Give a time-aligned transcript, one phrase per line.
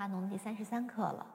[0.00, 1.26] 哈农第三十三课了。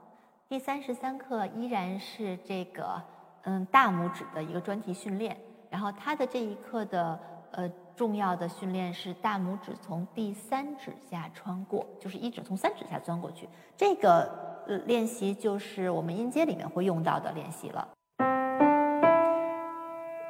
[0.49, 2.99] 第三十三课依然是这个
[3.43, 5.37] 嗯大拇指的一个专题训练。
[5.69, 7.19] 然后它的这一课的
[7.51, 13.47] 呃重要的训练是大拇指从第三指下穿过，就是一指从三指下钻过去。
[13.77, 14.27] 这个
[14.87, 17.87] 练习就是我们音阶里面会用到的练习了。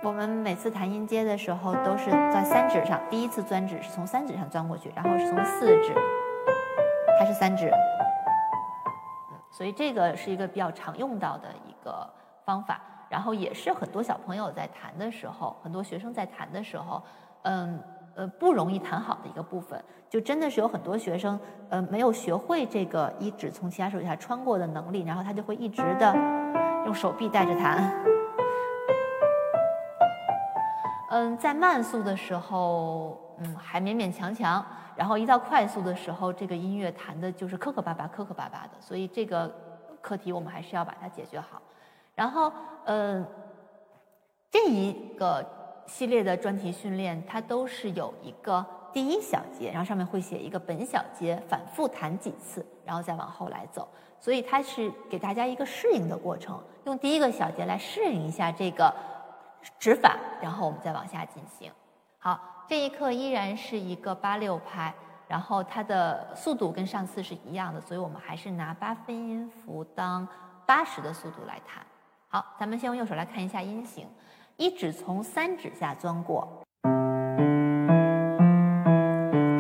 [0.04, 5.94] 我们每次弹音阶的时候都是在三指上，第一次钻指是从三指上钻过去，然后是从四指，
[7.18, 7.72] 还是三指，
[9.56, 12.06] 所以这个是一个比较常用到的一个
[12.44, 12.82] 方法。
[13.08, 17.02] 然后也是很多小朋友在弹的时候，很多学生在弹的时候，
[17.44, 17.80] 嗯
[18.16, 21.40] 呃不容易弹好的一个部分，就真的是有很多学生
[21.70, 26.14] 呃没有学会这个一指从其他手下穿过的能力，然后他就会一直的
[26.86, 28.04] 用手臂带着弹。
[31.12, 39.54] 嗯，在慢速的时候，嗯还勉勉强强，然后一到快速的时候，这个音乐弹的就是磕磕巴巴、磕磕巴巴的，所以这个
[40.02, 41.62] 课题我们还是要把它解决好。
[42.14, 42.52] 然后，
[42.86, 43.26] 嗯，
[44.50, 45.46] 这一个
[45.86, 53.88] 系列的专题训练，它都是有一个第一小节，然后上面会写一个本小节，反复弹几次，然后再往后来走。
[54.18, 58.94] 所以它是给大家一个适应的过程，用第一个小节来适应一下这个
[59.78, 61.70] 指法，然后我们再往下进行。
[62.26, 64.92] 好，这一课依然是一个八六拍，
[65.28, 70.28] 然后它的速度跟上次是一样的，所以我们还是拿八分音符当
[70.66, 71.86] 八十的速度来弹。
[72.28, 74.08] 好，咱们先用右手来看一下音型，
[74.58, 76.64] 一指从三指下钻过，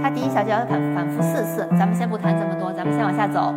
[0.01, 3.53] 它第一小节要反反复四次，咱们先不弹这么多，咱们先往下走。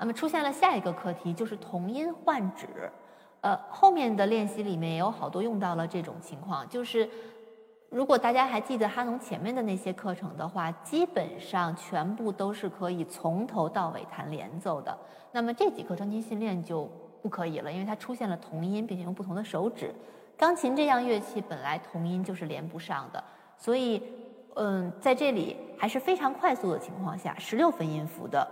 [0.00, 2.90] 那么出现了下一个课题，就是同音换指，
[3.40, 7.08] 呃，后面的练习里面也有好多用到了这种情况，就是。
[7.90, 14.94] 如果大家还记得哈农前面的那些课程的话，基本上全部都是可以从头到尾弹连奏的。
[15.32, 16.86] 那么这几课专题训练就
[17.22, 19.90] 不可以了，因为它出现了同音，并且用不同的手指。
[20.36, 23.24] 钢琴这样乐器本来同音就是连不上的，
[23.56, 24.02] 所以，
[24.56, 28.46] 嗯，在这里还是非常快速的情况下，十六分音符的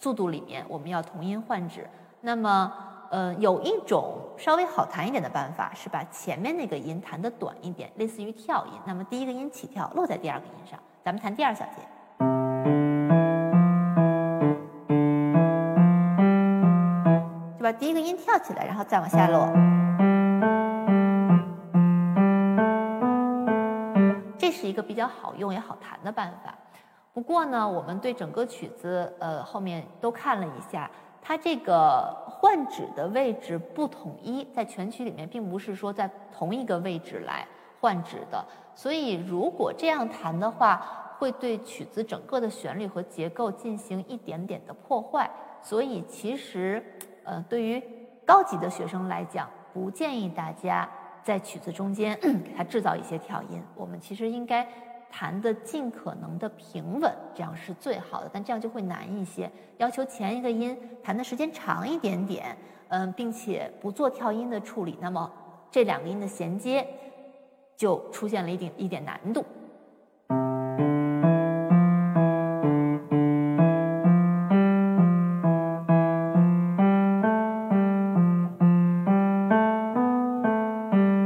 [0.00, 1.88] 速度里面，我们要同音换指。
[2.20, 2.72] 那么。
[3.10, 8.72] 呃，有一种稍微好弹一点的办法是把前面那个音弹得短一点，类似于跳音。
[8.84, 11.76] 那么第一个音起跳落在第二个音上，咱们弹第二小节，
[17.56, 19.48] 就把第一个音跳起来，然后再往下落。
[24.36, 26.54] 这是一个比较好用也好弹的办法。
[27.18, 30.88] 不过呢，我们对整个曲子呃后面都看了一下。
[31.20, 37.44] 它这个换指的位置不统一，在全曲里面并不是说在同一个位置来
[37.80, 38.40] 换指的，
[38.72, 45.28] 所以如果这样弹的话，会对曲子整个的旋律和结构进行一点点的破坏。
[45.60, 46.80] 所以其实，
[47.24, 47.82] 呃，对于
[48.24, 50.88] 高级的学生来讲，不建议大家
[51.24, 53.60] 在曲子中间给它制造一些跳音。
[53.74, 54.64] 我们其实应该。
[55.10, 59.50] 弹的尽可能的平稳，这样是最好的，但这样就会难一些。
[59.78, 62.56] 要求前一个音弹的时间长一点点，
[62.88, 65.30] 嗯，并且不做跳音的处理，那么
[65.70, 66.86] 这两个音的衔接
[67.76, 69.44] 就出现了一点一点难度。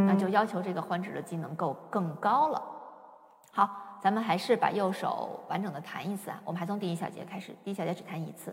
[0.06, 2.62] 那就要求这个换指的技能够更高了。
[3.54, 3.68] 好，
[4.00, 6.40] 咱们还是把右手完整的弹一次啊。
[6.42, 8.50] 我们还从第一小节开始，第一小节只弹一次。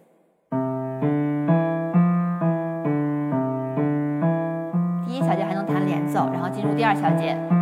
[5.06, 7.59] 第一小节还能弹连奏，然后进入第二小节。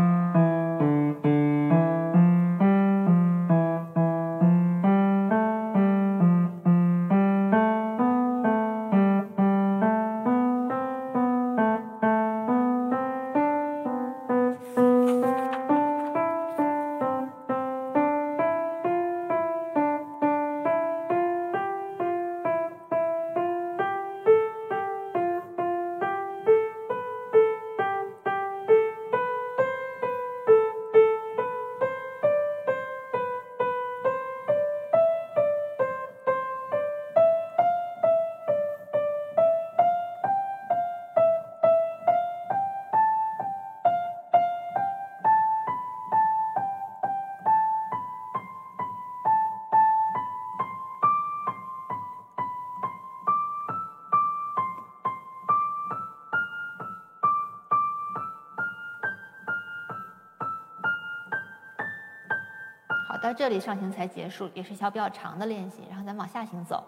[63.28, 66.82] 到这里上行才结束，也是一条比较长的练习，然后咱往下行走。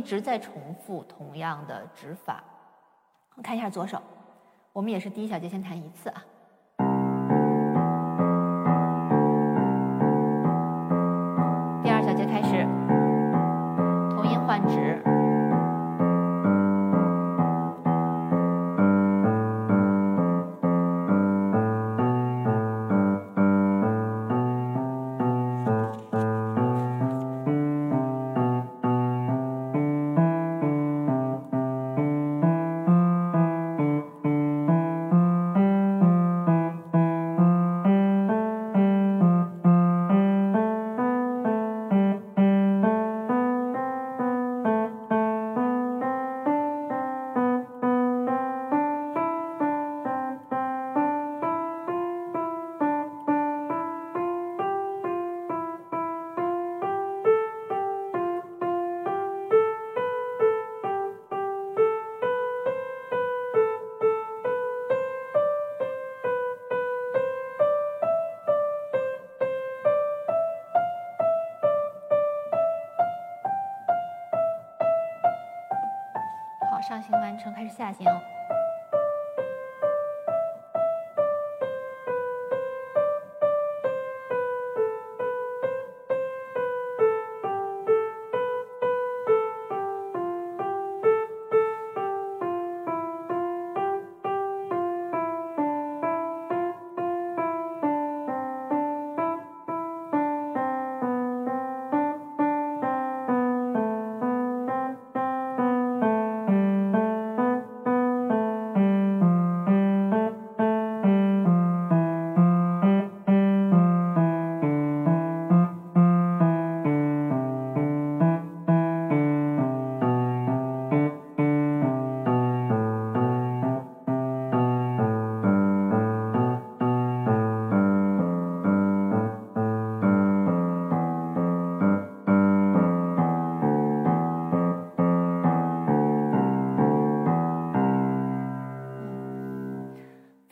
[0.00, 2.42] 一直在重复同样的指法。
[3.42, 4.00] 看一下左手，
[4.72, 6.24] 我们也是第一小节先弹一次啊。
[76.80, 78.06] 上行完成，开始下行。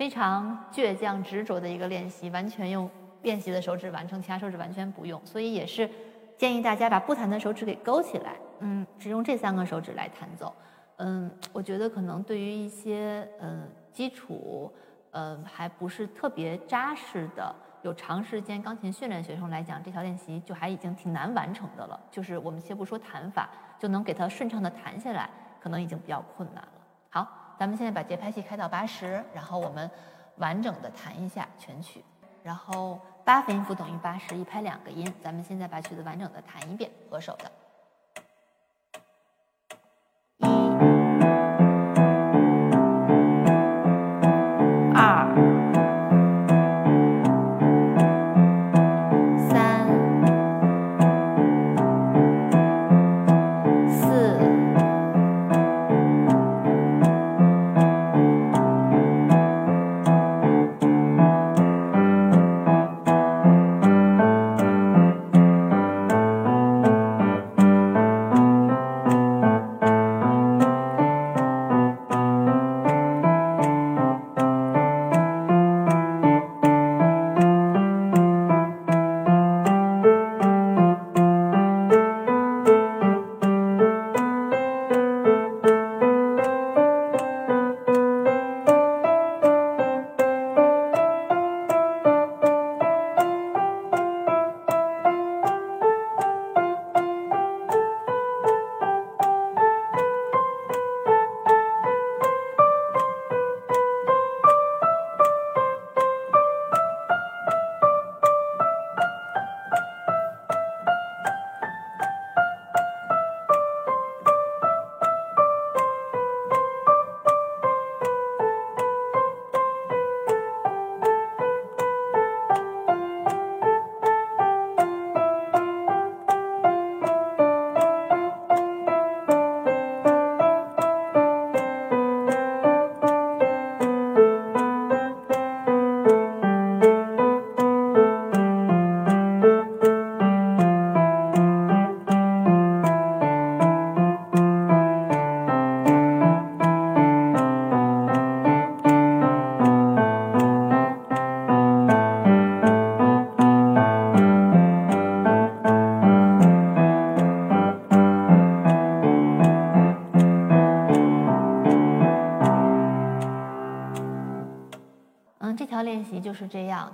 [0.08, 5.20] 非常倔强执着的一个练习，完全用练习的手指完成，其他手指完全不用。
[5.22, 5.86] 所以也是
[6.38, 10.50] 建议大家把不弹的手指给勾起来，嗯，只用这三个手指来弹奏。
[10.96, 14.72] 嗯，我觉得可能对于一些嗯基础
[15.10, 22.00] 嗯还不是特别扎实的有长时间钢琴训练学生来讲，这条练习就还已经挺难完成的了。
[22.10, 25.28] 就是我们先不说弹法，就能给它顺畅的弹下来，
[25.60, 26.72] 可能已经比较困难了。
[27.10, 27.37] 好。
[27.58, 29.90] 咱们现在把节拍器开到八十，然后我们
[30.36, 32.04] 完整的弹一下全曲，
[32.44, 35.12] 然后八分音符等于八十，一拍两个音。
[35.20, 37.50] 咱们现在把曲子完整的弹一遍，合手的。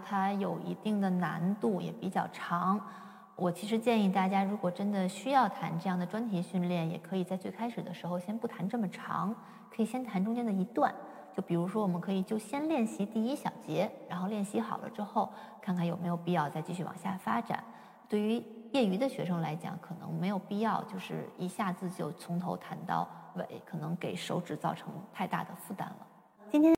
[0.05, 2.81] 它有一定的难度，也比较长。
[3.37, 9.35] 我其实建议大家，如果真的需要弹这样的专题训练，也可以在最开始的时候先不弹这么长，
[9.75, 10.95] 可以先弹中间的一段。
[11.35, 17.63] 就比如说，我们可以就先练习第一小节，然后练习好了之后，看看有没有必要再继续往下发展。
[18.09, 18.35] 对于
[18.71, 26.07] 业余的学生来讲，可能没有必要，就是一下子就从头弹到尾，可能给手指造成太大的负担了。
[26.53, 26.73] 今天。